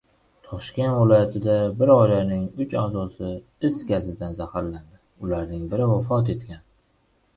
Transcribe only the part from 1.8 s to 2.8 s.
bir oilaning uch